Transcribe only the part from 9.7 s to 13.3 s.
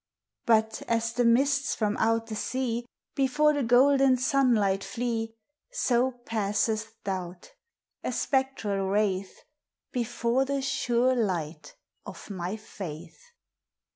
Before the sure light of my FAITH.